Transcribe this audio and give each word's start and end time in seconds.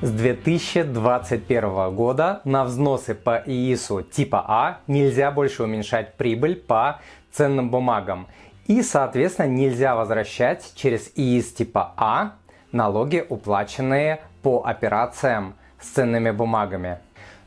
С 0.00 0.10
2021 0.10 1.94
года 1.94 2.40
на 2.44 2.64
взносы 2.64 3.14
по 3.14 3.42
ИИСу 3.46 4.02
типа 4.02 4.44
А 4.46 4.78
нельзя 4.86 5.30
больше 5.30 5.62
уменьшать 5.62 6.14
прибыль 6.14 6.56
по 6.56 7.00
ценным 7.30 7.70
бумагам. 7.70 8.26
И, 8.66 8.82
соответственно, 8.82 9.46
нельзя 9.46 9.94
возвращать 9.94 10.72
через 10.74 11.12
ИИС 11.16 11.52
типа 11.52 11.92
А 11.96 12.32
налоги, 12.72 13.24
уплаченные 13.28 14.20
по 14.42 14.62
операциям 14.64 15.54
с 15.80 15.88
ценными 15.88 16.30
бумагами. 16.30 16.98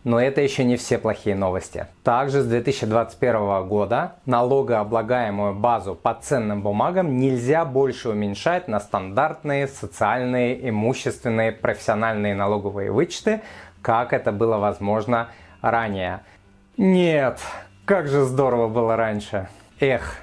Но 0.05 0.21
это 0.21 0.39
еще 0.39 0.63
не 0.63 0.77
все 0.77 0.99
плохие 0.99 1.35
новости. 1.35 1.87
Также 2.03 2.43
с 2.43 2.45
2021 2.45 3.67
года 3.67 4.17
налогооблагаемую 4.27 5.55
базу 5.55 5.95
по 5.95 6.13
ценным 6.13 6.61
бумагам 6.61 7.17
нельзя 7.17 7.65
больше 7.65 8.09
уменьшать 8.09 8.67
на 8.67 8.79
стандартные 8.79 9.67
социальные, 9.67 10.69
имущественные, 10.69 11.51
профессиональные 11.51 12.35
налоговые 12.35 12.91
вычеты, 12.91 13.41
как 13.81 14.13
это 14.13 14.31
было 14.31 14.57
возможно 14.57 15.29
ранее. 15.61 16.19
Нет, 16.77 17.39
как 17.85 18.07
же 18.07 18.25
здорово 18.25 18.67
было 18.67 18.95
раньше. 18.95 19.49
Эх, 19.79 20.17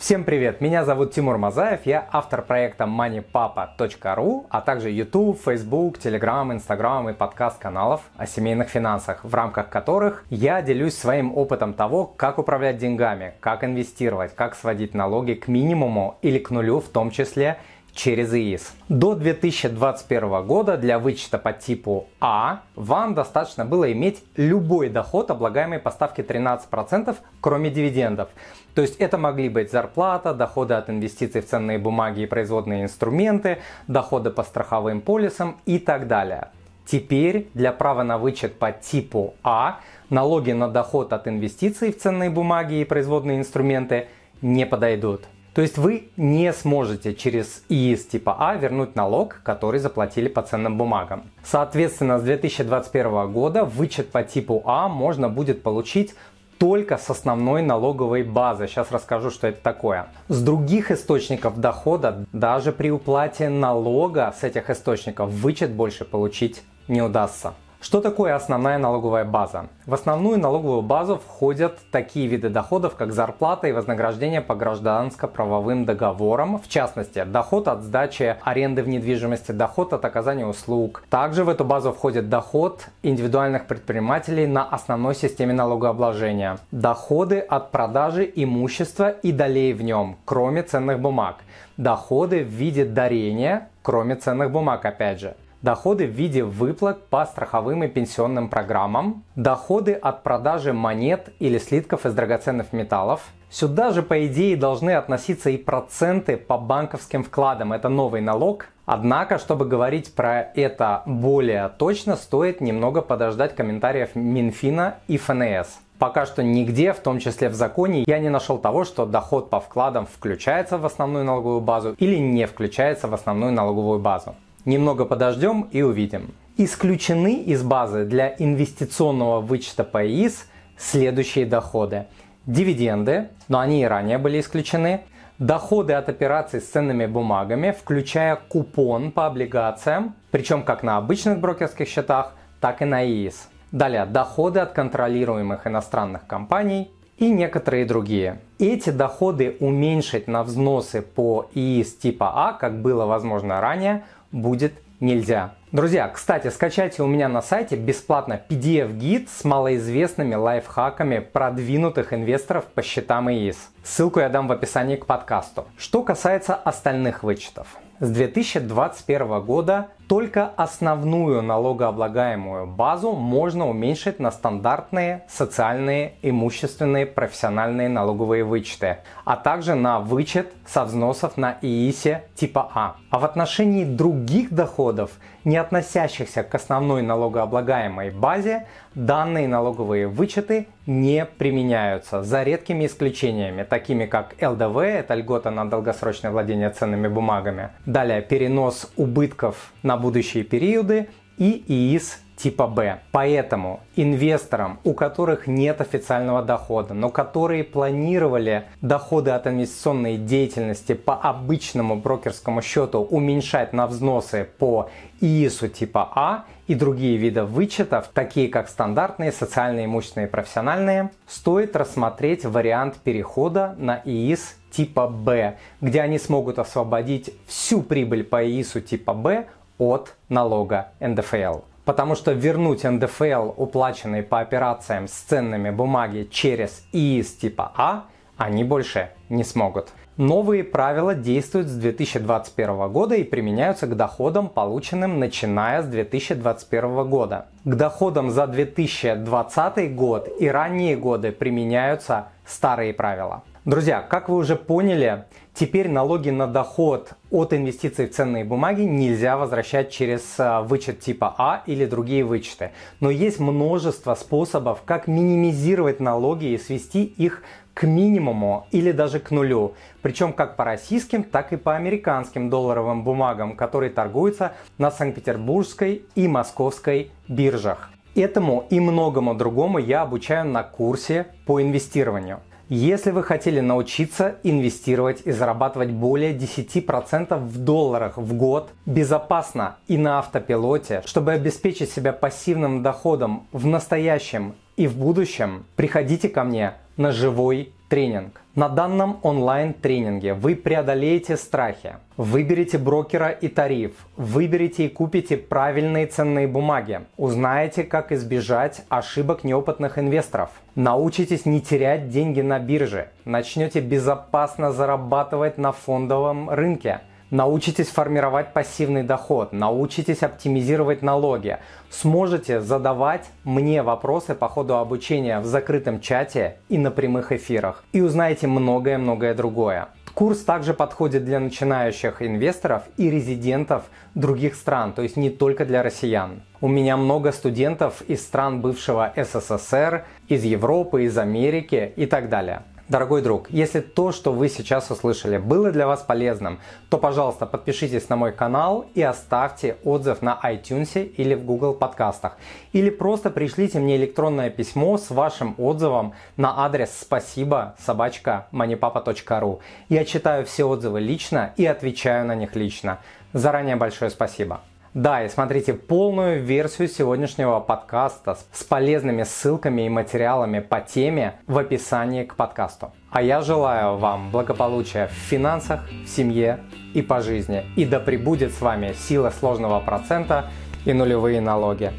Всем 0.00 0.24
привет! 0.24 0.62
Меня 0.62 0.86
зовут 0.86 1.12
Тимур 1.12 1.36
Мазаев, 1.36 1.80
я 1.84 2.08
автор 2.10 2.40
проекта 2.40 2.84
moneypapa.ru, 2.84 4.46
а 4.48 4.62
также 4.62 4.90
YouTube, 4.90 5.38
Facebook, 5.38 5.98
Telegram, 5.98 6.50
Instagram 6.54 7.10
и 7.10 7.12
подкаст-каналов 7.12 8.00
о 8.16 8.26
семейных 8.26 8.70
финансах, 8.70 9.22
в 9.22 9.34
рамках 9.34 9.68
которых 9.68 10.24
я 10.30 10.62
делюсь 10.62 10.96
своим 10.96 11.36
опытом 11.36 11.74
того, 11.74 12.06
как 12.06 12.38
управлять 12.38 12.78
деньгами, 12.78 13.34
как 13.40 13.62
инвестировать, 13.62 14.34
как 14.34 14.54
сводить 14.54 14.94
налоги 14.94 15.34
к 15.34 15.48
минимуму 15.48 16.16
или 16.22 16.38
к 16.38 16.48
нулю 16.48 16.80
в 16.80 16.88
том 16.88 17.10
числе 17.10 17.58
через 17.94 18.32
ИИС. 18.32 18.72
До 18.88 19.14
2021 19.14 20.46
года 20.46 20.76
для 20.76 20.98
вычета 20.98 21.38
по 21.38 21.52
типу 21.52 22.08
А 22.20 22.62
вам 22.74 23.14
достаточно 23.14 23.64
было 23.64 23.90
иметь 23.92 24.22
любой 24.36 24.88
доход, 24.88 25.30
облагаемый 25.30 25.78
по 25.78 25.90
ставке 25.90 26.22
13%, 26.22 27.16
кроме 27.40 27.70
дивидендов. 27.70 28.28
То 28.74 28.82
есть 28.82 28.96
это 28.96 29.18
могли 29.18 29.48
быть 29.48 29.70
зарплата, 29.70 30.32
доходы 30.32 30.74
от 30.74 30.90
инвестиций 30.90 31.40
в 31.40 31.46
ценные 31.46 31.78
бумаги 31.78 32.20
и 32.20 32.26
производные 32.26 32.84
инструменты, 32.84 33.58
доходы 33.88 34.30
по 34.30 34.42
страховым 34.42 35.00
полисам 35.00 35.56
и 35.66 35.78
так 35.78 36.06
далее. 36.06 36.48
Теперь 36.86 37.48
для 37.54 37.72
права 37.72 38.02
на 38.02 38.18
вычет 38.18 38.58
по 38.58 38.72
типу 38.72 39.34
А 39.44 39.80
налоги 40.08 40.52
на 40.52 40.68
доход 40.68 41.12
от 41.12 41.28
инвестиций 41.28 41.92
в 41.92 41.98
ценные 41.98 42.30
бумаги 42.30 42.80
и 42.80 42.84
производные 42.84 43.38
инструменты 43.38 44.08
не 44.42 44.66
подойдут. 44.66 45.22
То 45.54 45.62
есть 45.62 45.78
вы 45.78 46.10
не 46.16 46.52
сможете 46.52 47.14
через 47.14 47.64
ИИС 47.68 48.06
типа 48.06 48.36
А 48.38 48.54
вернуть 48.54 48.94
налог, 48.94 49.40
который 49.42 49.80
заплатили 49.80 50.28
по 50.28 50.42
ценным 50.42 50.78
бумагам. 50.78 51.24
Соответственно, 51.42 52.18
с 52.18 52.22
2021 52.22 53.32
года 53.32 53.64
вычет 53.64 54.10
по 54.10 54.22
типу 54.22 54.62
А 54.64 54.88
можно 54.88 55.28
будет 55.28 55.62
получить 55.62 56.14
только 56.58 56.98
с 56.98 57.08
основной 57.08 57.62
налоговой 57.62 58.22
базы. 58.22 58.68
Сейчас 58.68 58.92
расскажу, 58.92 59.30
что 59.30 59.48
это 59.48 59.62
такое. 59.62 60.08
С 60.28 60.42
других 60.42 60.90
источников 60.90 61.58
дохода, 61.58 62.26
даже 62.32 62.70
при 62.70 62.90
уплате 62.90 63.48
налога 63.48 64.34
с 64.38 64.44
этих 64.44 64.68
источников, 64.68 65.30
вычет 65.30 65.72
больше 65.72 66.04
получить 66.04 66.62
не 66.86 67.00
удастся. 67.00 67.54
Что 67.82 68.02
такое 68.02 68.34
основная 68.34 68.76
налоговая 68.76 69.24
база? 69.24 69.68
В 69.86 69.94
основную 69.94 70.38
налоговую 70.38 70.82
базу 70.82 71.16
входят 71.16 71.78
такие 71.90 72.26
виды 72.26 72.50
доходов, 72.50 72.94
как 72.94 73.10
зарплата 73.10 73.68
и 73.68 73.72
вознаграждение 73.72 74.42
по 74.42 74.54
гражданско-правовым 74.54 75.86
договорам, 75.86 76.60
в 76.60 76.68
частности, 76.68 77.24
доход 77.24 77.68
от 77.68 77.82
сдачи 77.82 78.36
аренды 78.42 78.82
в 78.82 78.88
недвижимости, 78.88 79.52
доход 79.52 79.94
от 79.94 80.04
оказания 80.04 80.44
услуг. 80.44 81.02
Также 81.08 81.42
в 81.42 81.48
эту 81.48 81.64
базу 81.64 81.94
входит 81.94 82.28
доход 82.28 82.84
индивидуальных 83.02 83.66
предпринимателей 83.66 84.46
на 84.46 84.62
основной 84.62 85.14
системе 85.14 85.54
налогообложения, 85.54 86.58
доходы 86.72 87.38
от 87.38 87.70
продажи 87.70 88.30
имущества 88.34 89.08
и 89.08 89.32
долей 89.32 89.72
в 89.72 89.80
нем, 89.82 90.18
кроме 90.26 90.64
ценных 90.64 91.00
бумаг, 91.00 91.36
доходы 91.78 92.44
в 92.44 92.48
виде 92.48 92.84
дарения, 92.84 93.68
кроме 93.80 94.16
ценных 94.16 94.50
бумаг 94.50 94.84
опять 94.84 95.20
же, 95.20 95.34
доходы 95.62 96.06
в 96.06 96.10
виде 96.10 96.42
выплат 96.42 97.06
по 97.08 97.24
страховым 97.26 97.84
и 97.84 97.88
пенсионным 97.88 98.48
программам, 98.48 99.24
доходы 99.36 99.92
от 99.92 100.22
продажи 100.22 100.72
монет 100.72 101.30
или 101.38 101.58
слитков 101.58 102.06
из 102.06 102.14
драгоценных 102.14 102.72
металлов. 102.72 103.22
Сюда 103.50 103.90
же, 103.90 104.02
по 104.02 104.26
идее, 104.26 104.56
должны 104.56 104.92
относиться 104.92 105.50
и 105.50 105.56
проценты 105.56 106.36
по 106.36 106.56
банковским 106.56 107.24
вкладам. 107.24 107.72
Это 107.72 107.88
новый 107.88 108.20
налог. 108.20 108.66
Однако, 108.86 109.38
чтобы 109.38 109.66
говорить 109.66 110.14
про 110.14 110.40
это 110.40 111.02
более 111.06 111.68
точно, 111.68 112.16
стоит 112.16 112.60
немного 112.60 113.02
подождать 113.02 113.54
комментариев 113.54 114.14
Минфина 114.14 114.96
и 115.08 115.16
ФНС. 115.16 115.80
Пока 115.98 116.26
что 116.26 116.42
нигде, 116.42 116.92
в 116.92 117.00
том 117.00 117.18
числе 117.18 117.50
в 117.50 117.54
законе, 117.54 118.04
я 118.06 118.18
не 118.18 118.30
нашел 118.30 118.56
того, 118.56 118.84
что 118.84 119.04
доход 119.04 119.50
по 119.50 119.60
вкладам 119.60 120.06
включается 120.06 120.78
в 120.78 120.86
основную 120.86 121.24
налоговую 121.24 121.60
базу 121.60 121.94
или 121.98 122.16
не 122.16 122.46
включается 122.46 123.06
в 123.06 123.14
основную 123.14 123.52
налоговую 123.52 123.98
базу. 123.98 124.34
Немного 124.70 125.04
подождем 125.04 125.62
и 125.72 125.82
увидим. 125.82 126.32
Исключены 126.56 127.42
из 127.42 127.64
базы 127.64 128.04
для 128.04 128.36
инвестиционного 128.38 129.40
вычета 129.40 129.82
по 129.82 130.06
ИИС 130.06 130.46
следующие 130.78 131.44
доходы. 131.44 132.06
Дивиденды, 132.46 133.30
но 133.48 133.58
они 133.58 133.82
и 133.82 133.84
ранее 133.84 134.18
были 134.18 134.38
исключены. 134.38 135.00
Доходы 135.40 135.94
от 135.94 136.08
операций 136.08 136.60
с 136.60 136.68
ценными 136.68 137.06
бумагами, 137.06 137.72
включая 137.76 138.36
купон 138.36 139.10
по 139.10 139.26
облигациям, 139.26 140.14
причем 140.30 140.62
как 140.62 140.84
на 140.84 140.98
обычных 140.98 141.40
брокерских 141.40 141.88
счетах, 141.88 142.34
так 142.60 142.80
и 142.80 142.84
на 142.84 143.04
ИИС. 143.04 143.48
Далее, 143.72 144.06
доходы 144.06 144.60
от 144.60 144.70
контролируемых 144.70 145.66
иностранных 145.66 146.28
компаний 146.28 146.92
и 147.18 147.28
некоторые 147.28 147.84
другие. 147.86 148.40
Эти 148.60 148.90
доходы 148.90 149.56
уменьшить 149.58 150.28
на 150.28 150.44
взносы 150.44 151.02
по 151.02 151.50
ИИС 151.54 151.96
типа 151.96 152.32
А, 152.34 152.52
как 152.52 152.80
было 152.80 153.04
возможно 153.04 153.60
ранее, 153.60 154.04
будет 154.32 154.72
нельзя. 155.00 155.54
Друзья, 155.72 156.08
кстати, 156.08 156.48
скачайте 156.48 157.02
у 157.02 157.06
меня 157.06 157.28
на 157.28 157.42
сайте 157.42 157.76
бесплатно 157.76 158.40
PDF-гид 158.48 159.28
с 159.30 159.44
малоизвестными 159.44 160.34
лайфхаками 160.34 161.20
продвинутых 161.20 162.12
инвесторов 162.12 162.66
по 162.66 162.82
счетам 162.82 163.30
ИИС. 163.30 163.70
Ссылку 163.82 164.20
я 164.20 164.28
дам 164.28 164.48
в 164.48 164.52
описании 164.52 164.96
к 164.96 165.06
подкасту. 165.06 165.66
Что 165.78 166.02
касается 166.02 166.54
остальных 166.54 167.22
вычетов. 167.22 167.68
С 168.00 168.10
2021 168.10 169.40
года 169.42 169.88
только 170.10 170.50
основную 170.56 171.40
налогооблагаемую 171.40 172.66
базу 172.66 173.12
можно 173.12 173.68
уменьшить 173.68 174.18
на 174.18 174.32
стандартные 174.32 175.22
социальные, 175.28 176.14
имущественные, 176.22 177.06
профессиональные 177.06 177.88
налоговые 177.88 178.42
вычеты, 178.42 178.96
а 179.24 179.36
также 179.36 179.76
на 179.76 180.00
вычет 180.00 180.52
со 180.66 180.84
взносов 180.84 181.36
на 181.36 181.58
ИИСе 181.62 182.24
типа 182.34 182.72
А. 182.74 182.96
А 183.10 183.20
в 183.20 183.24
отношении 183.24 183.84
других 183.84 184.52
доходов, 184.52 185.12
не 185.44 185.56
относящихся 185.56 186.42
к 186.42 186.52
основной 186.56 187.02
налогооблагаемой 187.02 188.10
базе, 188.10 188.66
данные 188.94 189.46
налоговые 189.46 190.08
вычеты 190.08 190.66
не 190.86 191.24
применяются, 191.24 192.22
за 192.24 192.42
редкими 192.42 192.86
исключениями, 192.86 193.62
такими 193.62 194.06
как 194.06 194.34
ЛДВ, 194.40 194.78
это 194.78 195.14
льгота 195.14 195.50
на 195.50 195.68
долгосрочное 195.68 196.32
владение 196.32 196.70
ценными 196.70 197.06
бумагами, 197.06 197.70
далее 197.86 198.22
перенос 198.22 198.90
убытков 198.96 199.72
на 199.82 199.96
будущие 200.00 200.42
периоды 200.42 201.08
и 201.38 201.64
ИИС 201.68 202.18
типа 202.36 202.66
Б. 202.66 203.00
Поэтому 203.12 203.80
инвесторам, 203.96 204.80
у 204.84 204.94
которых 204.94 205.46
нет 205.46 205.80
официального 205.80 206.42
дохода, 206.42 206.94
но 206.94 207.10
которые 207.10 207.64
планировали 207.64 208.64
доходы 208.80 209.30
от 209.30 209.46
инвестиционной 209.46 210.16
деятельности 210.16 210.94
по 210.94 211.14
обычному 211.14 211.96
брокерскому 211.96 212.62
счету 212.62 213.00
уменьшать 213.00 213.72
на 213.72 213.86
взносы 213.86 214.48
по 214.58 214.88
ИИСу 215.20 215.68
типа 215.68 216.10
А 216.14 216.44
и 216.66 216.74
другие 216.74 217.16
виды 217.16 217.42
вычетов, 217.42 218.08
такие 218.14 218.48
как 218.48 218.68
стандартные, 218.68 219.32
социальные, 219.32 219.84
имущественные 219.84 220.28
и 220.28 220.30
профессиональные, 220.30 221.10
стоит 221.26 221.76
рассмотреть 221.76 222.44
вариант 222.44 222.96
перехода 222.96 223.74
на 223.78 224.00
ИИС 224.04 224.56
типа 224.70 225.08
Б, 225.08 225.58
где 225.80 226.00
они 226.00 226.18
смогут 226.18 226.58
освободить 226.58 227.34
всю 227.46 227.82
прибыль 227.82 228.24
по 228.24 228.42
ИИСу 228.42 228.80
типа 228.80 229.12
Б 229.14 229.46
от 229.80 230.14
налога 230.28 230.90
НДФЛ. 231.00 231.60
Потому 231.84 232.14
что 232.14 232.32
вернуть 232.32 232.84
НДФЛ, 232.84 233.54
уплаченный 233.56 234.22
по 234.22 234.38
операциям 234.38 235.08
с 235.08 235.12
ценными 235.12 235.70
бумаги 235.70 236.28
через 236.30 236.84
ИИС 236.92 237.32
типа 237.32 237.72
А, 237.76 238.04
они 238.36 238.62
больше 238.62 239.10
не 239.28 239.42
смогут. 239.42 239.88
Новые 240.16 240.64
правила 240.64 241.14
действуют 241.14 241.68
с 241.68 241.74
2021 241.76 242.92
года 242.92 243.14
и 243.14 243.24
применяются 243.24 243.86
к 243.86 243.96
доходам, 243.96 244.50
полученным 244.50 245.18
начиная 245.18 245.82
с 245.82 245.86
2021 245.86 247.08
года. 247.08 247.46
К 247.64 247.74
доходам 247.74 248.30
за 248.30 248.46
2020 248.46 249.94
год 249.94 250.28
и 250.38 250.46
ранние 250.46 250.96
годы 250.96 251.32
применяются 251.32 252.28
старые 252.44 252.92
правила. 252.92 253.42
Друзья, 253.66 254.00
как 254.00 254.30
вы 254.30 254.36
уже 254.36 254.56
поняли, 254.56 255.26
теперь 255.52 255.90
налоги 255.90 256.30
на 256.30 256.46
доход 256.46 257.12
от 257.30 257.52
инвестиций 257.52 258.06
в 258.06 258.10
ценные 258.10 258.42
бумаги 258.42 258.80
нельзя 258.80 259.36
возвращать 259.36 259.90
через 259.90 260.22
а, 260.38 260.62
вычет 260.62 261.00
типа 261.00 261.34
А 261.36 261.62
или 261.66 261.84
другие 261.84 262.24
вычеты. 262.24 262.70
Но 263.00 263.10
есть 263.10 263.38
множество 263.38 264.14
способов, 264.14 264.80
как 264.86 265.08
минимизировать 265.08 266.00
налоги 266.00 266.46
и 266.46 266.56
свести 266.56 267.04
их 267.04 267.42
к 267.74 267.82
минимуму 267.82 268.66
или 268.70 268.92
даже 268.92 269.20
к 269.20 269.30
нулю. 269.30 269.74
Причем 270.00 270.32
как 270.32 270.56
по 270.56 270.64
российским, 270.64 271.22
так 271.22 271.52
и 271.52 271.58
по 271.58 271.76
американским 271.76 272.48
долларовым 272.48 273.04
бумагам, 273.04 273.56
которые 273.56 273.90
торгуются 273.90 274.52
на 274.78 274.90
Санкт-Петербургской 274.90 276.06
и 276.14 276.28
Московской 276.28 277.10
биржах. 277.28 277.90
Этому 278.14 278.64
и 278.70 278.80
многому 278.80 279.34
другому 279.34 279.76
я 279.76 280.00
обучаю 280.00 280.46
на 280.46 280.62
курсе 280.62 281.26
по 281.44 281.60
инвестированию. 281.60 282.40
Если 282.72 283.10
вы 283.10 283.24
хотели 283.24 283.58
научиться 283.58 284.36
инвестировать 284.44 285.22
и 285.24 285.32
зарабатывать 285.32 285.90
более 285.90 286.32
10% 286.32 287.36
в 287.36 287.58
долларах 287.58 288.16
в 288.16 288.32
год 288.34 288.70
безопасно 288.86 289.78
и 289.88 289.98
на 289.98 290.20
автопилоте, 290.20 291.02
чтобы 291.04 291.32
обеспечить 291.32 291.90
себя 291.90 292.12
пассивным 292.12 292.84
доходом 292.84 293.48
в 293.50 293.66
настоящем 293.66 294.54
и 294.76 294.86
в 294.86 294.96
будущем, 294.96 295.66
приходите 295.74 296.28
ко 296.28 296.44
мне 296.44 296.74
на 296.96 297.10
живой 297.10 297.72
тренинг. 297.90 298.40
На 298.54 298.68
данном 298.68 299.18
онлайн-тренинге 299.22 300.34
вы 300.34 300.54
преодолеете 300.54 301.36
страхи, 301.36 301.96
выберете 302.16 302.78
брокера 302.78 303.30
и 303.30 303.48
тариф, 303.48 303.92
выберете 304.16 304.86
и 304.86 304.88
купите 304.88 305.36
правильные 305.36 306.06
ценные 306.06 306.46
бумаги, 306.46 307.00
узнаете, 307.16 307.84
как 307.84 308.12
избежать 308.12 308.82
ошибок 308.88 309.44
неопытных 309.44 309.98
инвесторов, 309.98 310.50
научитесь 310.74 311.46
не 311.46 311.60
терять 311.60 312.08
деньги 312.08 312.40
на 312.40 312.58
бирже, 312.58 313.08
начнете 313.24 313.80
безопасно 313.80 314.72
зарабатывать 314.72 315.58
на 315.58 315.72
фондовом 315.72 316.48
рынке– 316.48 317.00
научитесь 317.30 317.88
формировать 317.88 318.52
пассивный 318.52 319.02
доход, 319.02 319.52
научитесь 319.52 320.22
оптимизировать 320.22 321.02
налоги, 321.02 321.58
сможете 321.90 322.60
задавать 322.60 323.26
мне 323.44 323.82
вопросы 323.82 324.34
по 324.34 324.48
ходу 324.48 324.76
обучения 324.76 325.40
в 325.40 325.46
закрытом 325.46 326.00
чате 326.00 326.56
и 326.68 326.78
на 326.78 326.90
прямых 326.90 327.32
эфирах 327.32 327.84
и 327.92 328.00
узнаете 328.00 328.46
многое-многое 328.46 329.34
другое. 329.34 329.88
Курс 330.14 330.40
также 330.40 330.74
подходит 330.74 331.24
для 331.24 331.38
начинающих 331.38 332.20
инвесторов 332.20 332.82
и 332.96 333.08
резидентов 333.10 333.84
других 334.14 334.54
стран, 334.56 334.92
то 334.92 335.02
есть 335.02 335.16
не 335.16 335.30
только 335.30 335.64
для 335.64 335.82
россиян. 335.82 336.42
У 336.60 336.68
меня 336.68 336.96
много 336.96 337.32
студентов 337.32 338.02
из 338.02 338.22
стран 338.22 338.60
бывшего 338.60 339.12
СССР, 339.16 340.04
из 340.28 340.44
Европы, 340.44 341.04
из 341.04 341.16
Америки 341.16 341.92
и 341.96 342.06
так 342.06 342.28
далее. 342.28 342.62
Дорогой 342.90 343.22
друг, 343.22 343.48
если 343.50 343.78
то, 343.78 344.10
что 344.10 344.32
вы 344.32 344.48
сейчас 344.48 344.90
услышали, 344.90 345.38
было 345.38 345.70
для 345.70 345.86
вас 345.86 346.02
полезным, 346.02 346.58
то, 346.88 346.98
пожалуйста, 346.98 347.46
подпишитесь 347.46 348.08
на 348.08 348.16
мой 348.16 348.32
канал 348.32 348.84
и 348.94 349.00
оставьте 349.00 349.76
отзыв 349.84 350.22
на 350.22 350.36
iTunes 350.42 351.04
или 351.04 351.34
в 351.34 351.44
Google 351.44 351.74
подкастах. 351.74 352.36
Или 352.72 352.90
просто 352.90 353.30
пришлите 353.30 353.78
мне 353.78 353.94
электронное 353.94 354.50
письмо 354.50 354.98
с 354.98 355.10
вашим 355.10 355.54
отзывом 355.56 356.14
на 356.36 356.64
адрес 356.64 356.90
спасибо 357.00 357.76
собачка 357.78 358.48
moneypapa.ru. 358.50 359.60
Я 359.88 360.04
читаю 360.04 360.44
все 360.44 360.64
отзывы 360.64 360.98
лично 360.98 361.54
и 361.56 361.66
отвечаю 361.66 362.26
на 362.26 362.34
них 362.34 362.56
лично. 362.56 362.98
Заранее 363.32 363.76
большое 363.76 364.10
спасибо. 364.10 364.62
Да, 364.92 365.22
и 365.22 365.28
смотрите 365.28 365.72
полную 365.72 366.42
версию 366.42 366.88
сегодняшнего 366.88 367.60
подкаста 367.60 368.36
с 368.50 368.64
полезными 368.64 369.22
ссылками 369.22 369.86
и 369.86 369.88
материалами 369.88 370.58
по 370.58 370.80
теме 370.80 371.36
в 371.46 371.58
описании 371.58 372.24
к 372.24 372.34
подкасту. 372.34 372.92
А 373.12 373.22
я 373.22 373.40
желаю 373.40 373.98
вам 373.98 374.32
благополучия 374.32 375.06
в 375.06 375.12
финансах, 375.12 375.88
в 376.04 376.08
семье 376.08 376.64
и 376.92 377.02
по 377.02 377.20
жизни. 377.20 377.64
И 377.76 377.84
да 377.84 378.00
пребудет 378.00 378.52
с 378.52 378.60
вами 378.60 378.92
сила 378.94 379.30
сложного 379.30 379.78
процента 379.78 380.50
и 380.84 380.92
нулевые 380.92 381.40
налоги. 381.40 381.92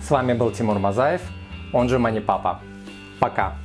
С 0.00 0.10
вами 0.10 0.32
был 0.32 0.50
Тимур 0.50 0.78
Мазаев, 0.78 1.20
он 1.74 1.90
же 1.90 1.98
Мани 1.98 2.20
Папа. 2.20 2.60
Пока! 3.18 3.58